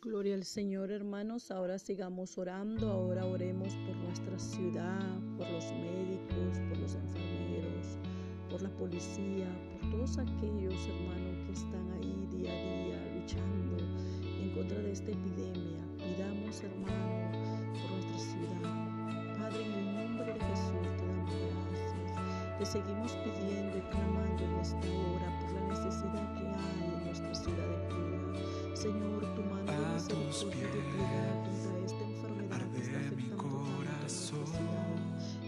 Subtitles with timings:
[0.00, 1.50] Gloria al Señor, hermanos.
[1.50, 2.88] Ahora sigamos orando.
[2.88, 7.98] Ahora oremos por nuestra ciudad, por los médicos, por los enfermeros,
[8.48, 13.76] por la policía, por todos aquellos hermanos que están ahí día a día luchando
[14.40, 15.82] en contra de esta epidemia.
[15.96, 17.32] Pidamos, hermano,
[17.82, 19.36] por nuestra ciudad.
[19.36, 22.58] Padre, en el nombre de Jesús te damos gracias.
[22.60, 27.34] Te seguimos pidiendo y clamando en esta hora por la necesidad que hay en nuestra
[27.34, 28.08] ciudad de Cuba.
[28.74, 34.08] Señor, tu mano de misericordia de piedad contra esta enfermedad que está afectando a nuestra
[34.08, 34.96] ciudad.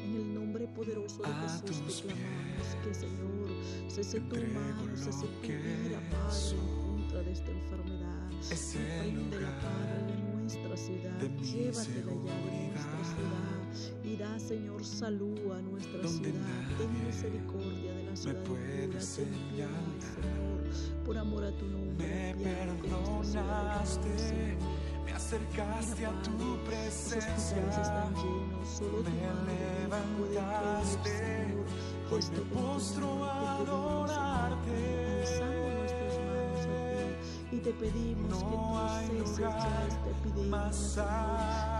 [0.04, 3.48] En el nombre poderoso de Jesús te clamamos que, Señor,
[3.88, 8.30] cese tu mano, cese tu ira, Padre, en contra de esta enfermedad.
[8.48, 10.29] Prende la Padre nuestra ciudad,
[11.38, 13.58] llévatela ya de nuestra ciudad.
[14.04, 16.76] y da, Señor, salud a nuestra ciudad.
[16.78, 19.68] Ten misericordia de la ciudad de Cura, Señor,
[21.04, 22.34] por amor a tu nombre.
[22.34, 24.56] Me perdonaste,
[25.04, 27.56] me acercaste a tu presencia.
[27.68, 29.10] están llenos, solo Me
[29.84, 31.54] levantaste,
[32.10, 34.78] hoy me postro a adorarte.
[37.52, 41.10] Y te pedimos que No tú hay ceses ya esta epidemia, Señor,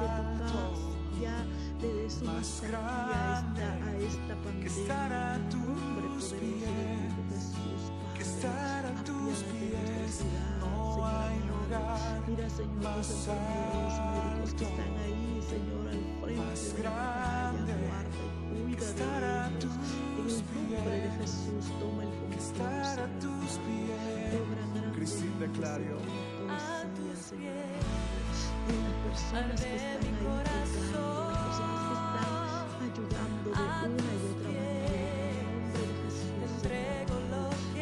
[0.00, 0.78] que tu paz
[1.20, 1.46] ya
[1.80, 4.66] le des una salida a esta, pandemia.
[5.36, 7.82] en el nombre tus poderoso de Jesús,
[8.14, 8.36] que Padre.
[8.36, 10.24] estar a tus pies.
[10.60, 15.39] No hay lugar Mira, Señor, los enfermeros, médicos que están ahí,
[25.60, 25.96] Clario.
[26.48, 27.52] A tus pies.
[29.04, 30.14] Personas que están ahí
[31.36, 34.80] personas que están ayudando de A una y tus otra manera.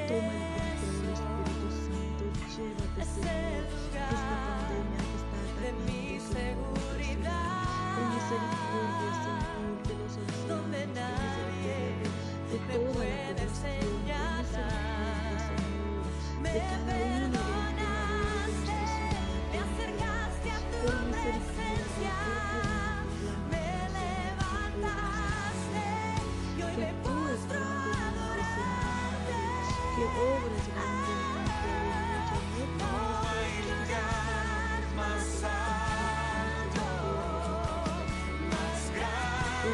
[0.09, 2.25] Toma el control, Espíritu Santo,
[2.56, 4.19] llévate, es Señor, el esta lugar
[4.59, 7.62] pandemia que está de mi seguridad.
[7.95, 10.79] Ten misericordia, Señor, de los ancianos, toda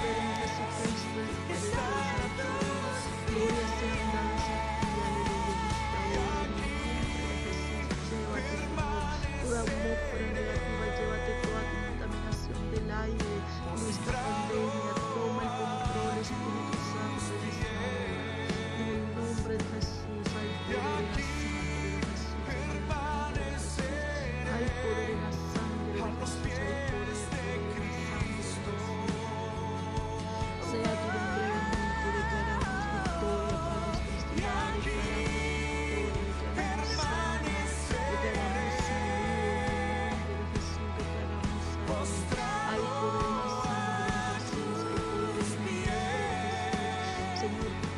[0.00, 0.25] Cristo,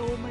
[0.08, 0.28] toma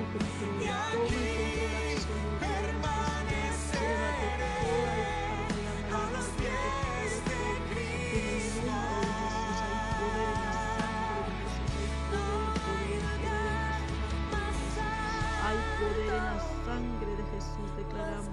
[15.79, 17.69] poder en la sangre de Jesús.
[17.77, 18.25] Declaramos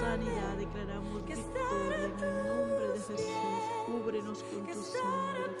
[0.00, 3.26] sanidad, declaramos victoria en el nombre de Jesús.
[3.86, 5.56] Cúbrenos con tu sangre,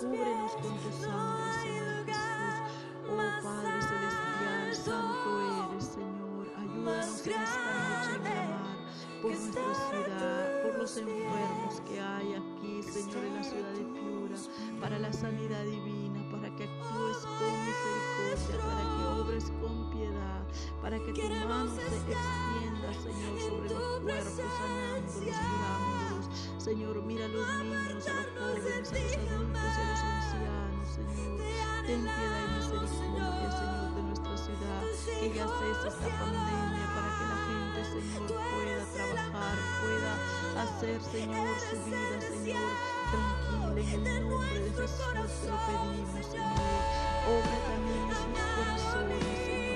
[0.00, 2.86] cúbrenos con tu sangre, Señor Jesús.
[3.08, 4.05] Oh Padre Celestial,
[4.86, 6.46] santo eres, Señor.
[6.56, 8.76] Ayúdanos en esta noche a clamar
[9.20, 14.36] por nuestra ciudad, por los enfermos que hay aquí, Señor, en la ciudad de Piura,
[14.80, 20.42] para la sanidad divina, para que actúes con misericordia, para que obres con piedad,
[20.80, 26.26] para que tu mano se extienda, Señor, sobre los cuerpos, sanándolos, curándolos.
[26.62, 31.40] Señor, mira a los niños, a los pobres, a los adultos, a los ancianos, Señor.
[31.86, 33.95] Ten piedad y misericordia, Señor
[34.54, 40.12] ya cese esta pandemia para que la gente, Señor, pueda trabajar, pueda
[40.62, 42.70] hacer, Señor, su vida, Señor,
[43.10, 43.82] tranquila.
[43.92, 45.02] En el nombre de Jesús
[45.42, 46.80] te lo pedimos, Señor.
[47.26, 49.75] Obra también en sus corazones, Señor,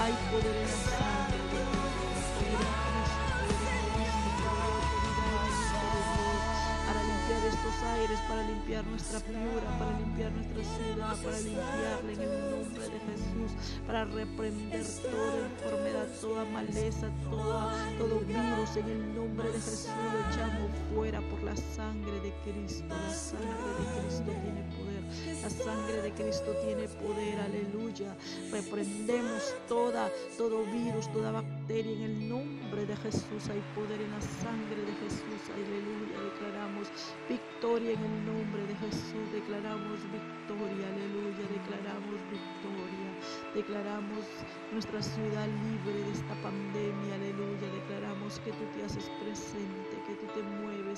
[0.00, 0.30] Señor.
[0.30, 1.19] Hay
[7.82, 13.00] aires, para limpiar nuestra piura, para limpiar nuestra ciudad, para limpiarla en el nombre de
[13.00, 13.52] Jesús,
[13.86, 19.88] para reprender toda enfermedad, toda maleza, toda, todo virus en el nombre de Jesús.
[20.12, 22.84] Lo echamos fuera por la sangre de Cristo.
[22.88, 25.42] La sangre de Cristo tiene poder.
[25.42, 27.40] La sangre de Cristo tiene poder.
[27.40, 28.16] Aleluya.
[28.50, 31.32] Reprendemos toda, todo virus, toda
[31.78, 33.48] en el nombre de Jesús.
[33.48, 35.40] Hay poder en la sangre de Jesús.
[35.54, 36.18] Aleluya.
[36.32, 36.90] Declaramos
[37.28, 39.30] victoria en el nombre de Jesús.
[39.32, 40.88] Declaramos victoria.
[40.88, 41.46] Aleluya.
[41.46, 43.10] Declaramos victoria.
[43.54, 44.26] Declaramos
[44.72, 47.14] nuestra ciudad libre de esta pandemia.
[47.14, 47.70] Aleluya.
[47.70, 50.42] Declaramos que tú te haces presente, que tú te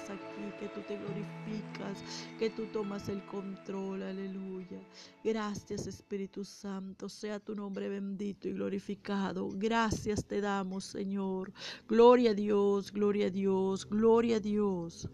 [0.00, 2.02] aquí, que tú te glorificas,
[2.38, 4.02] que tú tomas el control.
[4.02, 4.80] Aleluya.
[5.22, 7.08] Gracias Espíritu Santo.
[7.08, 9.50] Sea tu nombre bendito y glorificado.
[9.54, 11.52] Gracias te damos, Señor.
[11.88, 15.08] Gloria a Dios, gloria a Dios, gloria a Dios.